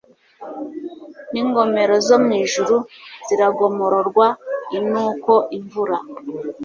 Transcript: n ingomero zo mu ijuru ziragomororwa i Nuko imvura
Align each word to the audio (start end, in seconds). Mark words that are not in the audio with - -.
n 1.31 1.33
ingomero 1.41 1.95
zo 2.07 2.17
mu 2.23 2.31
ijuru 2.43 2.75
ziragomororwa 3.27 4.27
i 4.77 4.79
Nuko 4.89 5.31
imvura 5.57 5.95